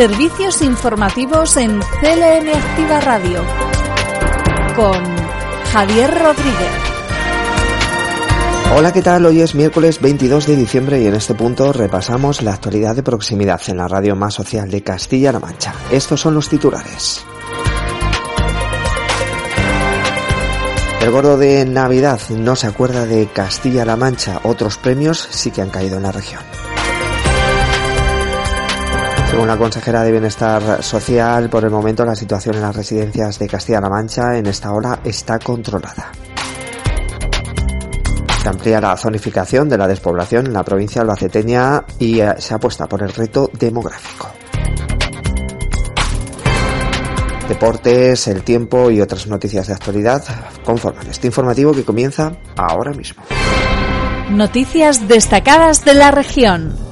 [0.00, 3.44] Servicios informativos en CLM Activa Radio
[4.74, 4.94] con
[5.74, 6.72] Javier Rodríguez.
[8.74, 9.26] Hola, ¿qué tal?
[9.26, 13.60] Hoy es miércoles 22 de diciembre y en este punto repasamos la actualidad de proximidad
[13.66, 15.74] en la radio más social de Castilla-La Mancha.
[15.90, 17.22] Estos son los titulares.
[21.02, 24.40] El gordo de Navidad no se acuerda de Castilla-La Mancha.
[24.44, 26.49] Otros premios sí que han caído en la región.
[29.30, 33.46] Según la consejera de Bienestar Social, por el momento la situación en las residencias de
[33.46, 36.10] Castilla-La Mancha en esta hora está controlada.
[38.42, 42.88] Se amplía la zonificación de la despoblación en la provincia albaceteña y eh, se apuesta
[42.88, 44.30] por el reto demográfico.
[47.48, 50.24] Deportes, el tiempo y otras noticias de actualidad
[50.64, 53.22] conforman este informativo que comienza ahora mismo.
[54.30, 56.89] Noticias destacadas de la región.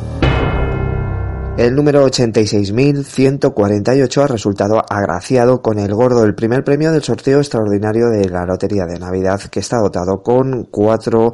[1.59, 8.11] El número 86.148 ha resultado agraciado con el gordo, el primer premio del sorteo extraordinario
[8.11, 11.33] de la Lotería de Navidad, que está dotado con 4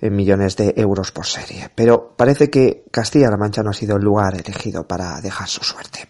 [0.00, 1.68] eh, millones de euros por serie.
[1.74, 6.08] Pero parece que Castilla-La Mancha no ha sido el lugar elegido para dejar su suerte.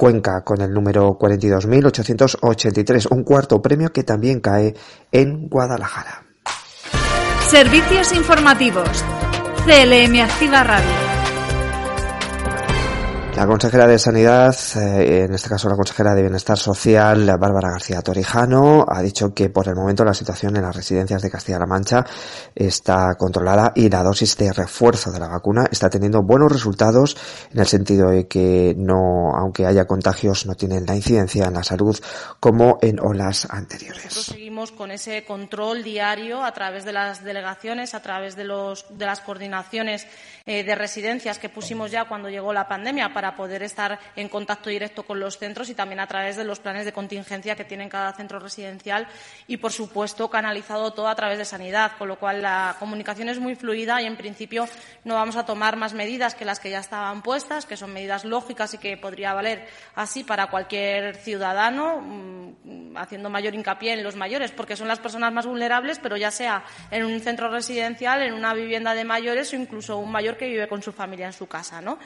[0.01, 4.75] Cuenca con el número 42.883, un cuarto premio que también cae
[5.13, 6.25] en Guadalajara.
[7.51, 9.05] Servicios informativos.
[9.67, 11.10] CLM Activa Radio.
[13.37, 18.03] La consejera de Sanidad, eh, en este caso la consejera de Bienestar Social, Bárbara García
[18.03, 22.05] Torijano, ha dicho que por el momento la situación en las residencias de Castilla-La Mancha
[22.55, 27.17] está controlada y la dosis de refuerzo de la vacuna está teniendo buenos resultados
[27.53, 31.63] en el sentido de que no, aunque haya contagios, no tienen la incidencia en la
[31.63, 31.99] salud
[32.41, 34.13] como en olas anteriores.
[34.13, 39.07] Seguimos con ese control diario a través de las delegaciones, a través de, los, de
[39.07, 40.07] las coordinaciones
[40.47, 44.71] eh, de residencias que pusimos ya cuando llegó la pandemia para poder estar en contacto
[44.71, 47.87] directo con los centros y también a través de los planes de contingencia que tiene
[47.91, 49.07] cada centro residencial
[49.47, 53.39] y, por supuesto, canalizado todo a través de sanidad, con lo cual la comunicación es
[53.39, 54.67] muy fluida y, en principio,
[55.05, 58.25] no vamos a tomar más medidas que las que ya estaban puestas, que son medidas
[58.25, 64.17] lógicas y que podría valer así para cualquier ciudadano, mm, haciendo mayor hincapié en los
[64.17, 68.33] mayores, porque son las personas más vulnerables, pero ya sea en un centro residencial, en
[68.33, 71.47] una vivienda de mayores o incluso un mayor que vive con su familia en su
[71.47, 71.99] casa, ¿no?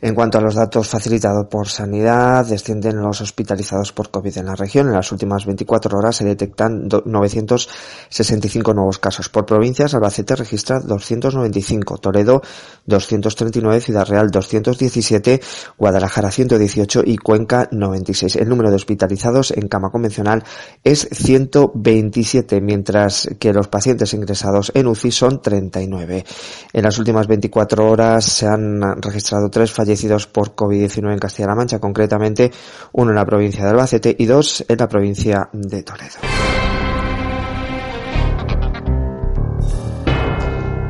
[0.00, 4.54] En cuanto a los datos facilitados por Sanidad, descienden los hospitalizados por COVID en la
[4.54, 4.86] región.
[4.86, 9.28] En las últimas 24 horas se detectan 965 nuevos casos.
[9.28, 12.40] Por provincias, Albacete registra 295, Toledo
[12.86, 15.40] 239, Ciudad Real 217,
[15.76, 18.36] Guadalajara 118 y Cuenca 96.
[18.36, 20.44] El número de hospitalizados en cama convencional
[20.84, 26.24] es 127, mientras que los pacientes ingresados en UCI son 39.
[26.72, 31.78] En las últimas 24 horas se han registrado tres fallecidos por COVID-19 en Castilla-La Mancha,
[31.78, 32.50] concretamente
[32.92, 36.18] uno en la provincia de Albacete y dos en la provincia de Toledo.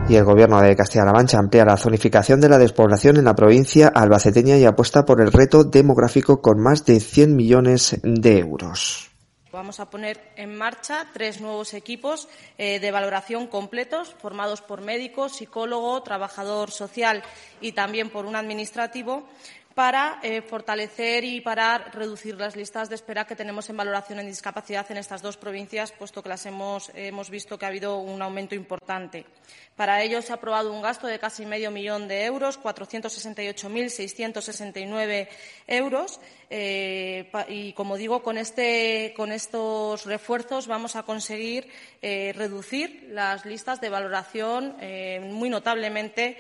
[0.09, 3.89] Y el gobierno de Castilla-La Mancha amplía la zonificación de la despoblación en la provincia
[3.89, 9.08] albaceteña y apuesta por el reto demográfico con más de 100 millones de euros.
[9.59, 12.29] Vamos a poner en marcha tres nuevos equipos
[12.59, 17.25] eh, de valoración completos, formados por médico, psicólogo, trabajador social
[17.61, 19.29] y también por un administrativo,
[19.79, 24.27] para eh, fortalecer y para reducir las listas de espera que tenemos en valoración en
[24.27, 28.21] discapacidad en estas dos provincias, puesto que las hemos, hemos visto que ha habido un
[28.21, 29.25] aumento importante.
[29.77, 35.29] Para ello se ha aprobado un gasto de casi medio millón de euros, 468.669
[35.69, 36.19] euros.
[36.51, 41.69] Eh, y, como digo, con, este, con, estos refuerzos vamos a conseguir
[42.01, 44.75] eh, reducir las listas de valoración
[45.31, 46.39] muy notablemente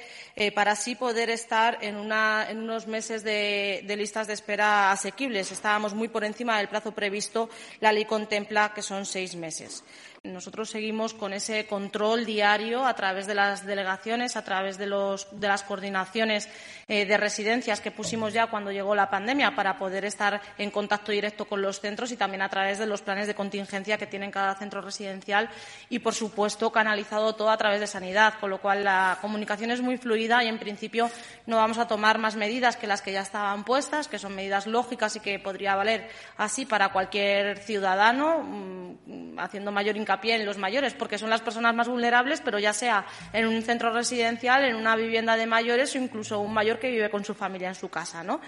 [0.55, 5.52] para así poder estar en, una, en unos meses de, listas de espera asequibles.
[5.52, 7.48] Estábamos muy por encima del plazo previsto.
[7.80, 9.84] La ley contempla que son seis meses.
[10.28, 15.26] Nosotros seguimos con ese control diario a través de las delegaciones, a través de, los,
[15.32, 16.48] de las coordinaciones
[16.86, 21.12] eh, de residencias que pusimos ya cuando llegó la pandemia para poder estar en contacto
[21.12, 24.30] directo con los centros y también a través de los planes de contingencia que tienen
[24.30, 25.48] cada centro residencial
[25.88, 29.80] y, por supuesto, canalizado todo a través de sanidad, con lo cual la comunicación es
[29.80, 31.10] muy fluida y, en principio,
[31.46, 34.66] no vamos a tomar más medidas que las que ya estaban puestas, que son medidas
[34.66, 40.58] lógicas y que podría valer así para cualquier ciudadano, mm, haciendo mayor hincapié en los
[40.58, 44.76] mayores, porque son las personas más vulnerables, pero ya sea en un centro residencial, en
[44.76, 47.88] una vivienda de mayores o incluso un mayor que vive con su familia en su
[47.88, 48.40] casa, ¿no?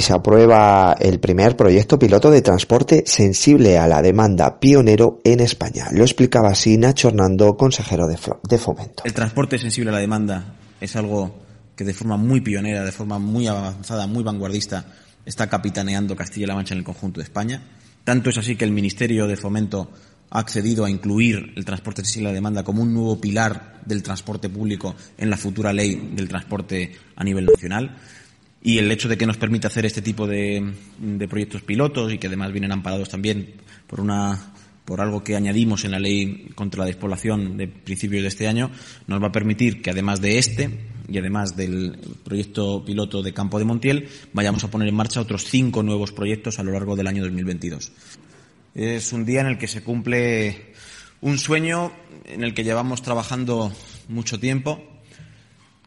[0.00, 5.88] se aprueba el primer proyecto piloto de transporte sensible a la demanda pionero en España.
[5.92, 8.18] Lo explicaba así Nacho Hernando, consejero de,
[8.48, 9.02] de Fomento.
[9.04, 11.34] El transporte sensible a la demanda es algo
[11.80, 14.84] que de forma muy pionera, de forma muy avanzada, muy vanguardista,
[15.24, 17.62] está capitaneando Castilla-La Mancha en el conjunto de España.
[18.04, 19.90] Tanto es así que el Ministerio de Fomento
[20.28, 24.02] ha accedido a incluir el transporte sensible a la demanda como un nuevo pilar del
[24.02, 27.96] transporte público en la futura ley del transporte a nivel nacional.
[28.62, 32.18] Y el hecho de que nos permita hacer este tipo de, de proyectos pilotos y
[32.18, 33.54] que además vienen amparados también
[33.86, 34.52] por una
[34.84, 38.72] por algo que añadimos en la ley contra la despoblación de principios de este año,
[39.06, 40.68] nos va a permitir que además de este,
[41.10, 45.44] y además del proyecto piloto de Campo de Montiel, vayamos a poner en marcha otros
[45.44, 47.92] cinco nuevos proyectos a lo largo del año 2022.
[48.74, 50.72] Es un día en el que se cumple
[51.20, 51.92] un sueño
[52.24, 53.72] en el que llevamos trabajando
[54.08, 54.80] mucho tiempo,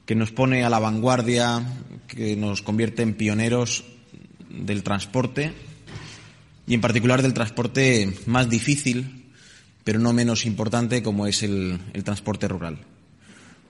[0.05, 1.63] que nos pone a la vanguardia,
[2.07, 3.85] que nos convierte en pioneros
[4.49, 5.53] del transporte
[6.67, 9.31] y en particular del transporte más difícil,
[9.83, 12.79] pero no menos importante, como es el, transporte rural.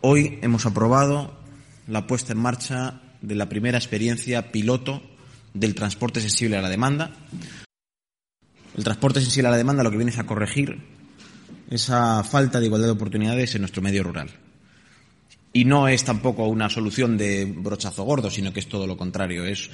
[0.02, 1.43] Hoy hemos aprobado
[1.88, 5.02] la puesta en marcha de la primera experiencia piloto
[5.54, 7.12] del transporte sensible a la demanda.
[8.76, 10.80] El transporte sensible a la demanda lo que viene es a corregir
[11.70, 14.30] esa falta de igualdad de oportunidades en nuestro medio rural.
[15.54, 19.46] Y no es tampoco una solución de brochazo gordo, sino que es todo lo contrario,
[19.46, 19.70] es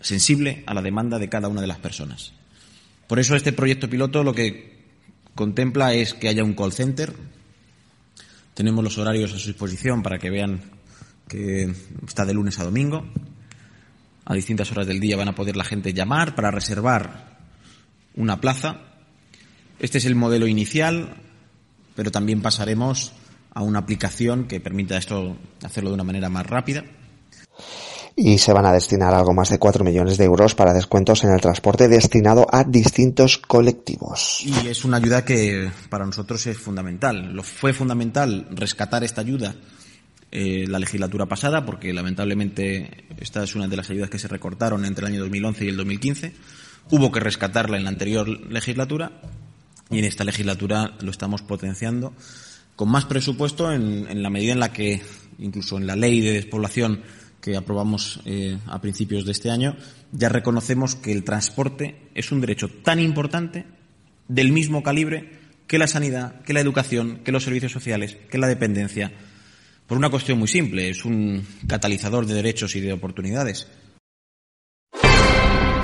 [0.00, 2.32] sensible a la demanda de cada una de las personas.
[3.06, 4.76] Por eso este proyecto piloto lo que
[5.34, 7.14] contempla es que haya un call center.
[8.54, 10.75] Tenemos los horarios a su disposición para que vean
[11.28, 11.72] que
[12.06, 13.04] está de lunes a domingo.
[14.24, 17.38] A distintas horas del día van a poder la gente llamar para reservar
[18.16, 18.80] una plaza.
[19.78, 21.16] Este es el modelo inicial,
[21.94, 23.12] pero también pasaremos
[23.52, 26.84] a una aplicación que permita esto hacerlo de una manera más rápida.
[28.18, 31.32] Y se van a destinar algo más de 4 millones de euros para descuentos en
[31.32, 34.40] el transporte destinado a distintos colectivos.
[34.42, 37.34] Y es una ayuda que para nosotros es fundamental.
[37.34, 39.54] Lo fue fundamental rescatar esta ayuda
[40.32, 44.84] eh, la legislatura pasada, porque lamentablemente esta es una de las ayudas que se recortaron
[44.84, 46.32] entre el año 2011 y el 2015.
[46.90, 49.12] Hubo que rescatarla en la anterior legislatura
[49.90, 52.12] y en esta legislatura lo estamos potenciando
[52.76, 55.02] con más presupuesto en, la medida en la que,
[55.38, 57.00] incluso en la ley de despoblación
[57.40, 59.76] que aprobamos eh, a principios de este año,
[60.12, 63.64] ya reconocemos que el transporte es un derecho tan importante,
[64.28, 65.30] del mismo calibre,
[65.66, 69.12] que la sanidad, que la educación, que los servicios sociales, que la dependencia,
[69.86, 73.68] por una cuestión muy simple, es un catalizador de derechos y de oportunidades.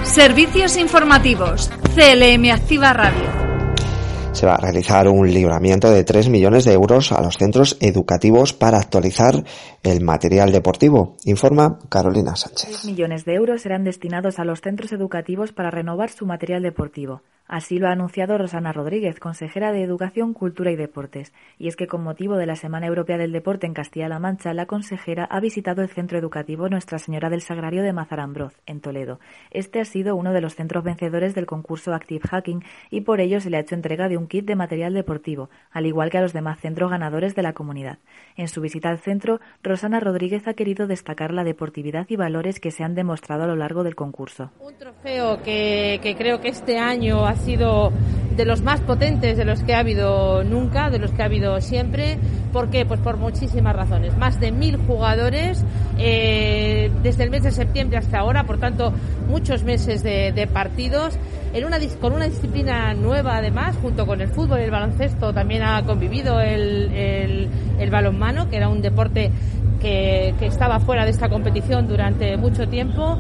[0.05, 1.71] Servicios informativos.
[1.95, 3.42] CLM Activa Radio
[4.33, 8.55] se va a realizar un libramiento de 3 millones de euros a los centros educativos
[8.55, 9.45] para actualizar
[9.83, 12.69] el material deportivo, informa Carolina Sánchez.
[12.69, 17.21] 3 millones de euros serán destinados a los centros educativos para renovar su material deportivo.
[17.53, 21.35] Así lo ha anunciado Rosana Rodríguez, consejera de Educación, Cultura y Deportes.
[21.59, 24.65] Y es que con motivo de la Semana Europea del Deporte en Castilla-La Mancha, la
[24.65, 29.21] consejera ha visitado el centro educativo Nuestra Señora del Sagrario de Mazarambroz, en Toledo.
[29.51, 33.39] Este ha sido uno de los centros vencedores del concurso Active Hacking y por ello
[33.39, 36.23] se le ha hecho entrega de un kit de material deportivo, al igual que a
[36.23, 37.99] los demás centros ganadores de la comunidad.
[38.37, 42.71] En su visita al centro, Rosana Rodríguez ha querido destacar la deportividad y valores que
[42.71, 44.51] se han demostrado a lo largo del concurso.
[44.61, 47.93] Un trofeo que, que creo que este año ha sido
[48.37, 51.61] de los más potentes de los que ha habido nunca, de los que ha habido
[51.61, 52.19] siempre.
[52.53, 52.85] ¿Por qué?
[52.85, 54.17] Pues por muchísimas razones.
[54.17, 55.65] Más de mil jugadores
[55.99, 58.93] eh, desde el mes de septiembre hasta ahora, por tanto,
[59.29, 61.19] muchos meses de, partidos.
[61.53, 65.63] En una, con una disciplina nueva, además, junto con el fútbol y el baloncesto, también
[65.63, 69.31] ha convivido el, el, el balonmano, que era un deporte
[69.81, 73.19] que, que estaba fuera de esta competición durante mucho tiempo.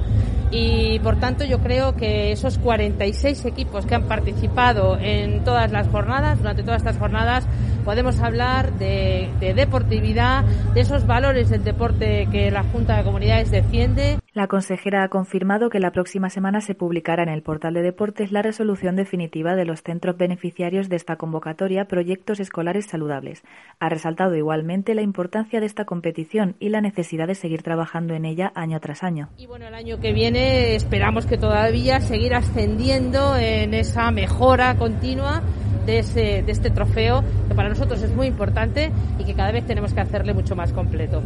[0.50, 5.88] Y por tanto yo creo que esos 46 equipos que han participado en todas las
[5.88, 7.46] jornadas, durante todas estas jornadas,
[7.84, 14.18] podemos hablar de, deportividad, de esos valores del deporte que la Junta de Comunidades defiende.
[14.32, 18.32] La consejera ha confirmado que la próxima semana se publicará en el portal de deportes
[18.32, 23.42] la resolución definitiva de los centros beneficiarios de esta convocatoria Proyectos Escolares Saludables.
[23.78, 28.24] Ha resaltado igualmente la importancia de esta competición y la necesidad de seguir trabajando en
[28.24, 29.28] ella año tras año.
[29.36, 35.42] Y bueno, el año que viene esperamos que todavía seguir ascendiendo en esa mejora continua
[35.86, 35.98] de,
[36.46, 40.34] este trofeo, que para nosotros es muy importante y que cada vez tenemos que hacerle
[40.34, 41.22] mucho más completo.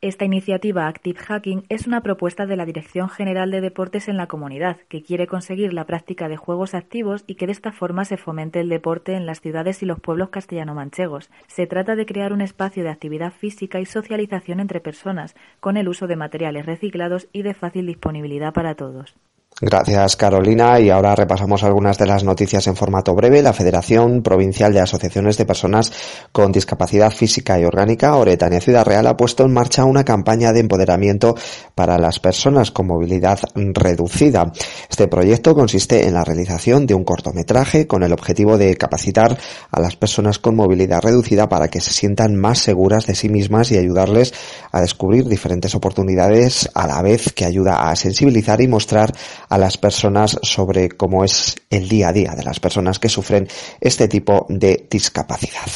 [0.00, 4.28] Esta iniciativa Active Hacking es una propuesta de la Dirección General de Deportes en la
[4.28, 8.16] comunidad, que quiere conseguir la práctica de juegos activos y que de esta forma se
[8.16, 11.30] fomente el deporte en las ciudades y los pueblos castellano-manchegos.
[11.48, 15.88] Se trata de crear un espacio de actividad física y socialización entre personas, con el
[15.88, 19.16] uso de materiales reciclados y de fácil disponibilidad para todos.
[19.60, 20.78] Gracias, Carolina.
[20.78, 23.42] Y ahora repasamos algunas de las noticias en formato breve.
[23.42, 25.92] La Federación Provincial de Asociaciones de Personas
[26.30, 30.60] con Discapacidad Física y Orgánica, Oretania Ciudad Real, ha puesto en marcha una campaña de
[30.60, 31.34] empoderamiento
[31.74, 34.52] para las personas con movilidad reducida.
[34.88, 39.36] Este proyecto consiste en la realización de un cortometraje con el objetivo de capacitar
[39.72, 43.72] a las personas con movilidad reducida para que se sientan más seguras de sí mismas
[43.72, 44.32] y ayudarles
[44.70, 49.12] a descubrir diferentes oportunidades a la vez que ayuda a sensibilizar y mostrar
[49.48, 53.48] a las personas sobre cómo es el día a día de las personas que sufren
[53.80, 55.68] este tipo de discapacidad.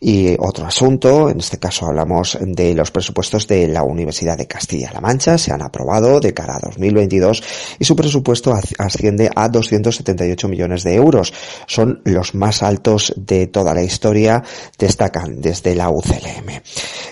[0.00, 5.00] Y otro asunto, en este caso hablamos de los presupuestos de la Universidad de Castilla-La
[5.00, 7.42] Mancha, se han aprobado de cara a 2022
[7.78, 11.32] y su presupuesto asciende a 278 millones de euros.
[11.66, 14.42] Son los más altos de toda la historia,
[14.78, 16.62] destacan desde la UCLM.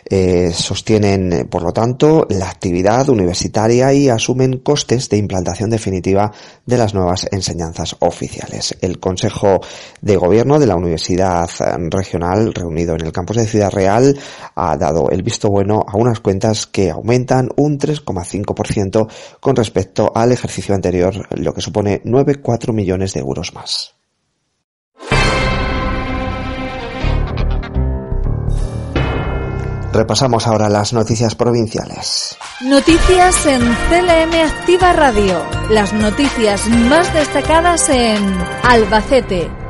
[0.08, 6.78] Eh, sostienen, por lo tanto, la actividad universitaria y asumen costes de implantación definitiva de
[6.78, 8.76] las nuevas enseñanzas oficiales.
[8.80, 9.60] El Consejo
[10.00, 11.48] de Gobierno de la Universidad
[11.90, 14.18] Regional, reunido en el campus de Ciudad Real,
[14.54, 19.08] ha dado el visto bueno a unas cuentas que aumentan un 3,5%
[19.40, 24.01] con respecto al ejercicio anterior, lo que supone 9,4 millones de euros más.
[29.92, 32.38] Repasamos ahora las noticias provinciales.
[32.62, 35.44] Noticias en CLM Activa Radio.
[35.68, 38.22] Las noticias más destacadas en
[38.62, 39.61] Albacete.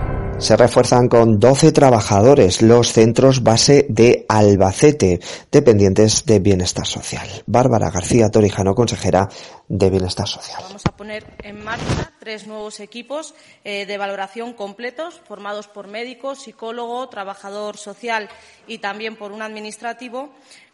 [0.43, 5.21] Se refuerzan con 12 trabajadores los centros base de Albacete,
[5.53, 7.29] dependientes de Bienestar Social.
[7.47, 9.29] Bárbara García Torijano, consejera
[9.69, 10.59] de Bienestar Social.
[10.65, 16.43] Vamos a poner en marcha tres nuevos equipos eh, de valoración completos, formados por médicos,
[16.43, 18.29] psicólogo, trabajador social
[18.67, 20.31] y también por un administrativo,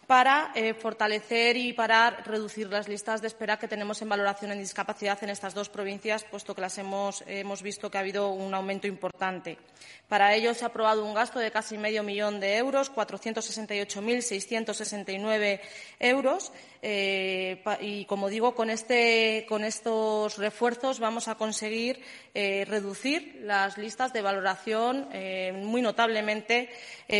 [0.08, 4.58] para eh, fortalecer y para reducir las listas de espera que tenemos en valoración en
[4.58, 8.54] discapacidad en estas dos provincias, puesto que las hemos, hemos visto que ha habido un
[8.54, 9.58] aumento importante.
[10.08, 15.60] Para ello se ha aprobado un gasto de casi medio millón de euros, 468.669
[16.00, 16.52] euros.
[16.80, 22.00] Eh, y, como digo, con, este, con, estos refuerzos vamos a conseguir
[22.34, 26.70] eh, reducir las listas de valoración eh, muy notablemente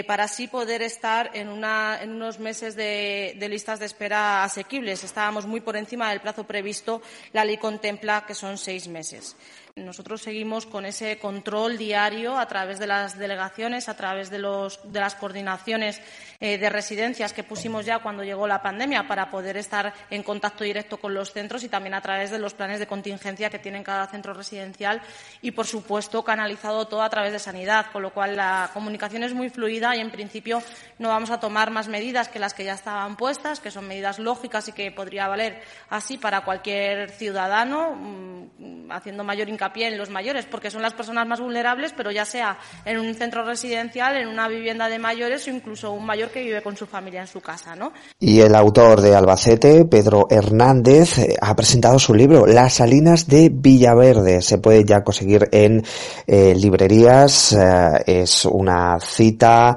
[0.07, 5.05] para así poder estar en, en unos meses de, listas de espera asequibles.
[5.05, 7.03] Estábamos muy por encima del plazo previsto.
[7.35, 9.37] La ley contempla que son seis meses.
[9.85, 15.15] Nosotros seguimos con ese control diario a través de las delegaciones, a través de, las
[15.15, 16.01] coordinaciones
[16.41, 20.65] eh, de residencias que pusimos ya cuando llegó la pandemia para poder estar en contacto
[20.65, 23.83] directo con los centros y también a través de los planes de contingencia que tiene
[23.83, 25.01] cada centro residencial
[25.43, 29.35] y, por supuesto, canalizado todo a través de sanidad, con lo cual la comunicación es
[29.35, 30.63] muy fluida y, en principio,
[30.99, 34.19] no vamos a tomar más medidas que las que ya estaban puestas, que son medidas
[34.19, 39.99] lógicas y que podría valer así para cualquier ciudadano, mm, haciendo mayor hincapié pie en
[39.99, 44.17] los mayores, porque son las personas más vulnerables, pero ya sea en un centro residencial,
[44.17, 47.27] en una vivienda de mayores o incluso un mayor que vive con su familia en
[47.27, 47.93] su casa, ¿no?
[48.19, 53.51] Y el autor de Albacete, Pedro Hernández, eh, ha presentado su libro Las Salinas de
[53.53, 54.43] Villaverde.
[54.43, 55.85] Se puede ya conseguir en
[56.27, 57.53] eh, librerías.
[57.53, 59.77] Eh, es una cita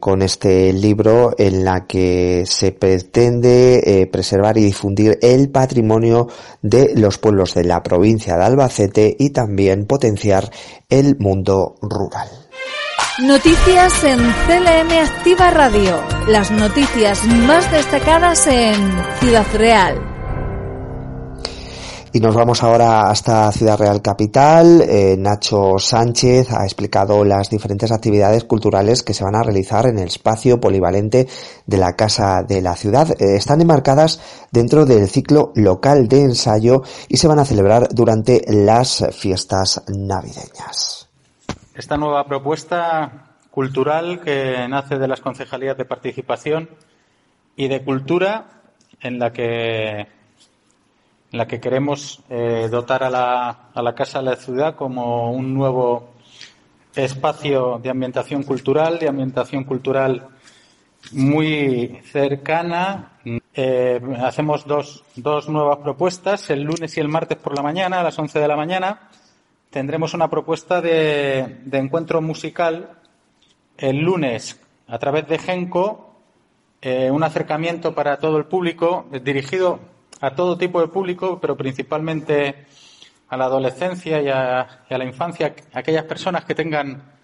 [0.00, 6.28] con este libro en la que se pretende preservar y difundir el patrimonio
[6.62, 8.87] de los pueblos de la provincia de Albacete
[9.18, 10.50] y también potenciar
[10.88, 12.28] el mundo rural.
[13.20, 16.00] Noticias en CLM Activa Radio.
[16.28, 18.76] Las noticias más destacadas en
[19.20, 20.17] Ciudad Real.
[22.10, 24.80] Y nos vamos ahora hasta Ciudad Real Capital.
[24.80, 29.98] Eh, Nacho Sánchez ha explicado las diferentes actividades culturales que se van a realizar en
[29.98, 31.28] el espacio polivalente
[31.66, 33.10] de la Casa de la Ciudad.
[33.20, 38.42] Eh, están enmarcadas dentro del ciclo local de ensayo y se van a celebrar durante
[38.48, 41.10] las fiestas navideñas.
[41.74, 46.70] Esta nueva propuesta cultural que nace de las concejalías de participación
[47.54, 48.46] y de cultura
[49.00, 50.17] en la que
[51.30, 55.30] en la que queremos eh, dotar a la, a la Casa de la Ciudad como
[55.32, 56.10] un nuevo
[56.94, 60.28] espacio de ambientación cultural, de ambientación cultural
[61.12, 63.12] muy cercana.
[63.54, 68.02] Eh, hacemos dos, dos nuevas propuestas, el lunes y el martes por la mañana, a
[68.02, 69.08] las 11 de la mañana.
[69.70, 72.98] Tendremos una propuesta de, de encuentro musical
[73.76, 74.58] el lunes
[74.88, 76.14] a través de Genco,
[76.80, 79.78] eh, un acercamiento para todo el público dirigido
[80.20, 82.66] a todo tipo de público, pero principalmente
[83.28, 87.18] a la adolescencia y a, la infancia, aquellas personas que tengan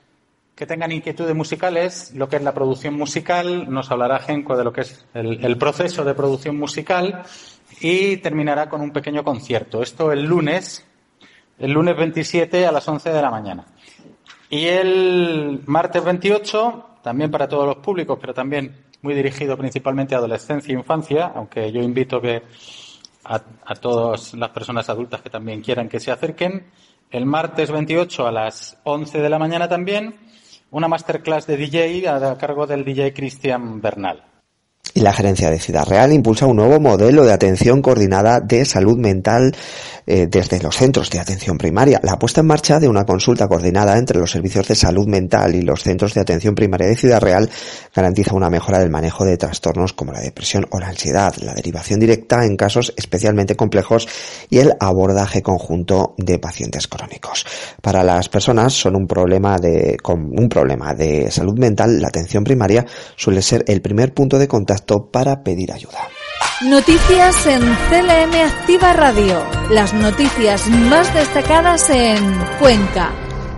[0.55, 4.73] que tengan inquietudes musicales, lo que es la producción musical, nos hablará Genco de lo
[4.73, 7.25] que es el, proceso de producción musical
[7.81, 9.83] y terminará con un pequeño concierto.
[9.83, 10.87] Esto el lunes,
[11.59, 13.65] el lunes 27 a las 11 de la mañana.
[14.49, 20.19] Y el martes 28, también para todos los públicos, pero también muy dirigido principalmente a
[20.19, 22.43] adolescencia e infancia, aunque yo invito que
[23.25, 26.67] a, todas las personas adultas que también quieran que se acerquen.
[27.11, 30.17] El martes 28 a las 11 de la mañana también,
[30.71, 34.25] una masterclass de DJ a cargo del DJ Cristian Bernal.
[34.93, 38.97] Y la gerencia de Ciudad Real impulsa un nuevo modelo de atención coordinada de salud
[38.97, 39.57] mental
[40.07, 42.01] eh, desde los centros de atención primaria.
[42.03, 45.63] La puesta en marcha de una consulta coordinada entre los servicios de salud mental y
[45.63, 47.49] los centros de atención primaria de Ciudad Real
[47.95, 52.01] garantiza una mejora del manejo de trastornos como la depresión o la ansiedad, la derivación
[52.01, 54.09] directa en casos especialmente complejos
[54.51, 57.47] y el abordaje conjunto de pacientes crónicos.
[57.81, 62.45] Para las personas son un problema de, con un problema de salud mental, la atención
[62.45, 62.85] primaria
[63.17, 65.99] suele ser el primer punto de contacto para pedir ayuda.
[66.63, 69.45] Noticias en CLM Activa Radio.
[69.71, 72.17] Las noticias más destacadas en
[72.59, 73.13] Cuenca.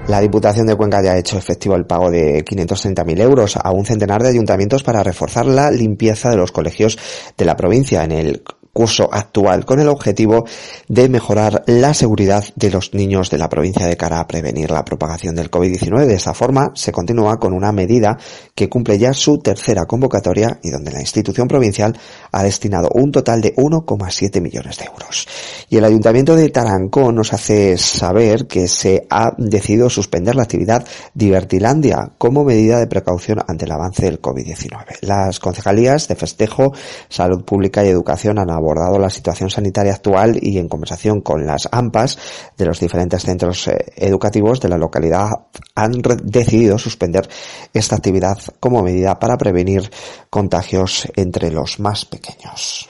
[0.08, 3.84] La Diputación de Cuenca ya ha hecho efectivo el pago de 530.000 euros a un
[3.84, 6.98] centenar de ayuntamientos para reforzar la limpieza de los colegios
[7.36, 8.02] de la provincia.
[8.02, 8.42] En el
[8.76, 10.44] curso actual con el objetivo
[10.86, 14.84] de mejorar la seguridad de los niños de la provincia de cara a prevenir la
[14.84, 16.04] propagación del COVID-19.
[16.04, 18.18] De esta forma, se continúa con una medida
[18.54, 21.98] que cumple ya su tercera convocatoria y donde la institución provincial
[22.32, 25.26] ha destinado un total de 1,7 millones de euros.
[25.70, 30.86] Y el Ayuntamiento de Tarancón nos hace saber que se ha decidido suspender la actividad
[31.14, 34.98] Divertilandia como medida de precaución ante el avance del COVID-19.
[35.00, 36.74] Las concejalías de festejo,
[37.08, 41.68] salud pública y educación han abordado la situación sanitaria actual y en conversación con las
[41.70, 42.18] AMPAs
[42.56, 45.30] de los diferentes centros eh, educativos de la localidad
[45.74, 47.28] han decidido suspender
[47.72, 49.90] esta actividad como medida para prevenir
[50.30, 52.88] contagios entre los más pequeños.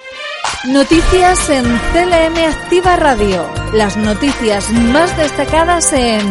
[0.66, 3.44] Noticias en CLM Activa Radio.
[3.72, 6.22] Las noticias más destacadas en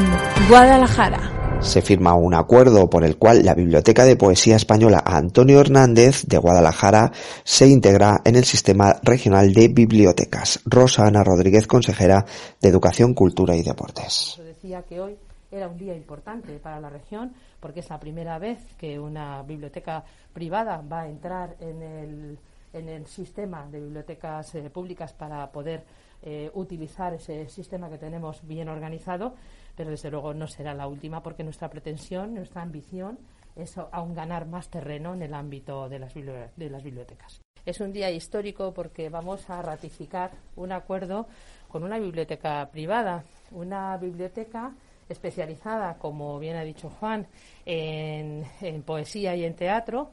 [0.50, 1.35] Guadalajara
[1.66, 6.38] se firma un acuerdo por el cual la Biblioteca de Poesía Española Antonio Hernández de
[6.38, 7.12] Guadalajara
[7.44, 10.62] se integra en el Sistema Regional de Bibliotecas.
[10.66, 12.24] Rosa Ana Rodríguez, consejera
[12.62, 14.40] de Educación, Cultura y Deportes.
[14.46, 15.18] Decía que hoy
[15.52, 20.04] era un día importante para la región porque es la primera vez que una biblioteca
[20.34, 22.40] privada va a entrar en el,
[22.74, 25.84] en el sistema de bibliotecas eh, públicas para poder
[26.22, 29.34] eh, utilizar ese sistema que tenemos bien organizado
[29.76, 33.20] pero desde luego no será la última porque nuestra pretensión, nuestra ambición
[33.56, 37.42] es aún ganar más terreno en el ámbito de las, bibliotecas.
[37.66, 41.28] Es un día histórico porque vamos a ratificar un acuerdo
[41.68, 44.74] con una biblioteca privada, una biblioteca
[45.08, 47.28] especializada, como bien ha dicho Juan,
[47.66, 48.46] en,
[48.86, 50.12] poesía y en teatro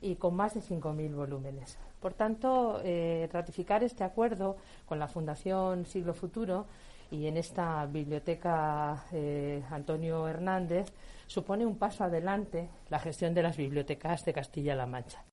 [0.00, 1.78] y con más de 5.000 volúmenes.
[2.00, 6.66] Por tanto, eh, ratificar este acuerdo con la Fundación Siglo Futuro
[7.10, 10.92] y en esta biblioteca eh, Antonio Hernández
[11.26, 15.27] supone un paso adelante la gestión de las bibliotecas de Castilla-La Mancha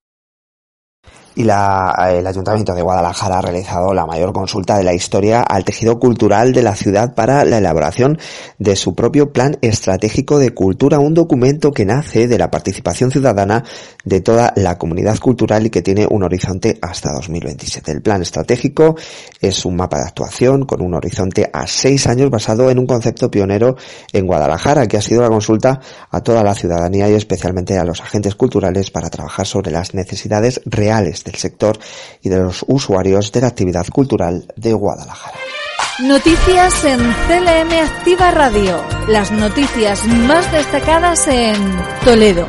[1.36, 5.64] y la, el Ayuntamiento de Guadalajara ha realizado la mayor consulta de la historia al
[5.64, 8.18] tejido cultural de la ciudad para la elaboración
[8.58, 13.64] de su propio Plan Estratégico de Cultura, un documento que nace de la participación ciudadana
[14.02, 17.92] de toda la comunidad cultural y que tiene un horizonte hasta 2027.
[17.92, 18.96] El Plan Estratégico
[19.38, 23.30] es un mapa de actuación con un horizonte a seis años basado en un concepto
[23.30, 23.76] pionero
[24.14, 28.00] en Guadalajara, que ha sido la consulta a toda la ciudadanía y especialmente a los
[28.00, 31.78] agentes culturales para trabajar sobre las necesidades reales del sector
[32.22, 35.36] y de los usuarios de la actividad cultural de Guadalajara.
[36.02, 38.82] Noticias en CLM Activa Radio.
[39.08, 41.56] Las noticias más destacadas en
[42.04, 42.46] Toledo.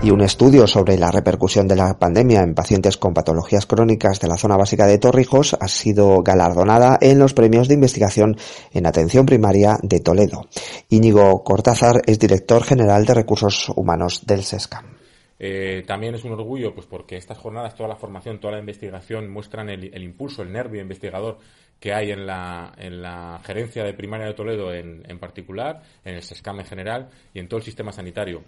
[0.00, 4.28] Y un estudio sobre la repercusión de la pandemia en pacientes con patologías crónicas de
[4.28, 8.36] la zona básica de Torrijos ha sido galardonada en los premios de investigación
[8.72, 10.46] en atención primaria de Toledo.
[10.88, 14.93] Íñigo Cortázar es director general de recursos humanos del SESCAM.
[15.38, 19.30] Eh, también es un orgullo, pues porque estas jornadas, toda la formación, toda la investigación
[19.30, 21.38] muestran el, el impulso, el nervio investigador
[21.80, 26.14] que hay en la, en la gerencia de primaria de Toledo en, en particular, en
[26.14, 28.42] el SESCAM en general y en todo el sistema sanitario.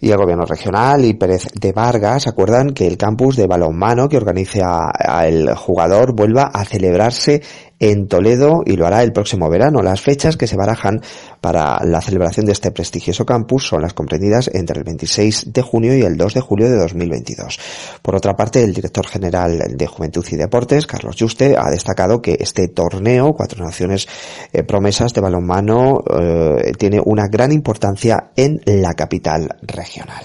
[0.00, 4.16] Y el gobierno regional y Pérez de Vargas acuerdan que el campus de balonmano que
[4.16, 4.90] organiza
[5.24, 7.40] el jugador vuelva a celebrarse
[7.90, 9.82] en Toledo y lo hará el próximo verano.
[9.82, 11.02] Las fechas que se barajan
[11.42, 15.94] para la celebración de este prestigioso campus son las comprendidas entre el 26 de junio
[15.94, 17.60] y el 2 de julio de 2022.
[18.00, 22.38] Por otra parte, el director general de Juventud y Deportes, Carlos Juste, ha destacado que
[22.40, 24.08] este torneo, Cuatro Naciones
[24.52, 30.24] eh, Promesas de Balonmano, eh, tiene una gran importancia en la capital regional.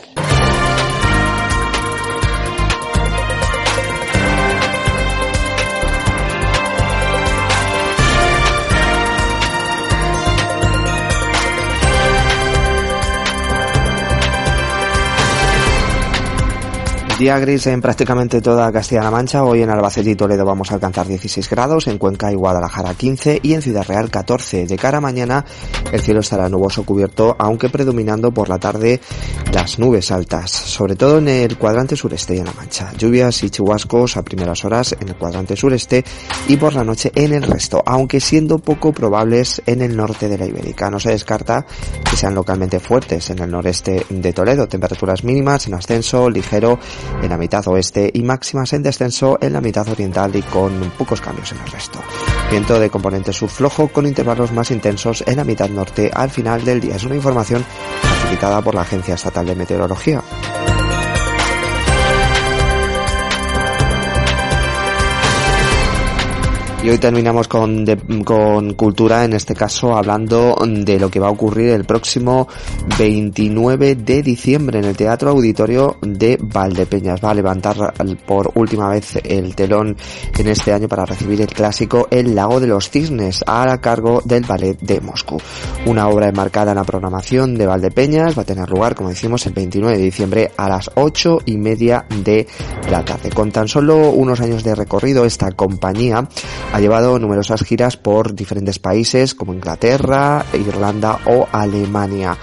[17.19, 19.43] Día gris en prácticamente toda Castilla-La Mancha.
[19.43, 23.41] Hoy en Albacete y Toledo vamos a alcanzar 16 grados, en Cuenca y Guadalajara 15
[23.43, 24.65] y en Ciudad Real 14.
[24.65, 25.43] De cara a mañana
[25.91, 29.01] el cielo estará nuboso cubierto, aunque predominando por la tarde
[29.51, 32.93] las nubes altas, sobre todo en el cuadrante sureste y en La Mancha.
[32.97, 36.05] Lluvias y chubascos a primeras horas en el cuadrante sureste
[36.47, 40.38] y por la noche en el resto, aunque siendo poco probables en el norte de
[40.38, 40.89] la Ibérica.
[40.89, 41.65] No se descarta
[42.10, 44.69] que sean localmente fuertes en el noreste de Toledo.
[44.69, 46.79] Temperaturas mínimas en ascenso ligero
[47.22, 51.22] en la mitad oeste y máximas en descenso en la mitad oriental y con pocos
[51.22, 52.00] cambios en el resto.
[52.50, 56.63] Viento de componente sur flojo con intervalos más intensos en la mitad norte al final
[56.63, 56.95] del día.
[56.95, 57.63] Es una información
[58.02, 60.24] facilitada por la Agencia Estatal de Meteorología.
[66.82, 67.86] Y hoy terminamos con,
[68.24, 72.48] con cultura, en este caso hablando de lo que va a ocurrir el próximo
[72.98, 77.22] 29 de diciembre en el Teatro Auditorio de Valdepeñas.
[77.22, 77.94] Va a levantar
[78.26, 79.98] por última vez el telón
[80.38, 84.46] en este año para recibir el clásico El Lago de los Cisnes a cargo del
[84.46, 85.38] Ballet de Moscú.
[85.86, 89.54] Una obra enmarcada en la programación de Valdepeñas va a tener lugar, como decimos, el
[89.54, 92.48] 29 de diciembre a las 8 y media de
[92.89, 93.32] la tarde.
[93.32, 96.26] Con tan solo unos años de recorrido, esta compañía
[96.71, 102.38] ha llevado numerosas giras por diferentes países como Inglaterra, Irlanda o Alemania.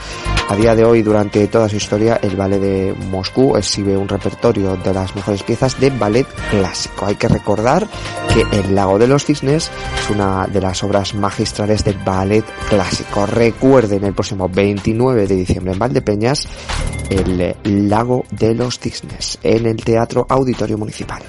[0.48, 4.76] A día de hoy, durante toda su historia, el ballet de Moscú exhibe un repertorio
[4.76, 7.06] de las mejores piezas de ballet clásico.
[7.06, 7.88] Hay que recordar
[8.32, 13.26] que El Lago de los Cisnes es una de las obras magistrales del ballet clásico.
[13.26, 16.46] Recuerden el próximo 29 de diciembre en Valdepeñas,
[17.10, 21.22] El Lago de los Cisnes, en el Teatro Auditorio Municipal.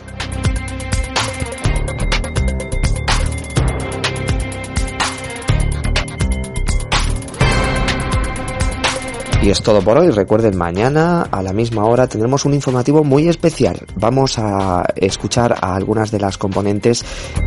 [9.48, 10.12] Y es todo por hoy.
[10.12, 13.80] Recuerden, mañana a la misma hora tendremos un informativo muy especial.
[13.96, 17.06] Vamos a escuchar a algunas de las componentes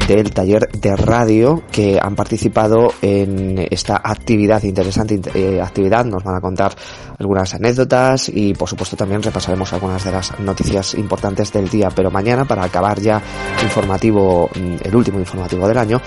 [0.08, 6.06] del taller de radio que han participado en esta actividad, interesante eh, actividad.
[6.06, 6.72] Nos van a contar
[7.18, 11.90] algunas anécdotas y por supuesto también repasaremos algunas de las noticias importantes del día.
[11.94, 13.20] Pero mañana, para acabar ya
[13.62, 16.00] informativo, mm, el último informativo del año,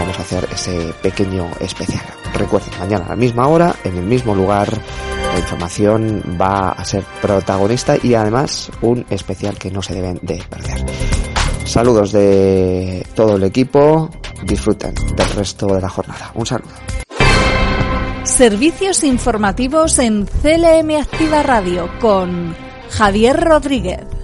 [0.00, 2.02] vamos a hacer ese pequeño especial.
[2.34, 4.68] Recuerden, mañana a la misma hora, en el mismo lugar,
[5.32, 10.42] la información va a ser protagonista y además un especial que no se deben de
[10.48, 10.84] perder.
[11.64, 14.10] Saludos de todo el equipo,
[14.44, 16.30] disfruten del resto de la jornada.
[16.34, 16.70] Un saludo.
[18.24, 22.54] Servicios informativos en CLM Activa Radio con
[22.90, 24.17] Javier Rodríguez.